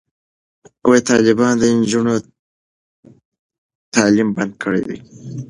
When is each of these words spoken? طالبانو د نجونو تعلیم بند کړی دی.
طالبانو 1.09 1.59
د 1.61 1.63
نجونو 1.77 2.15
تعلیم 3.93 4.27
بند 4.35 4.53
کړی 4.63 4.81
دی. 4.87 4.97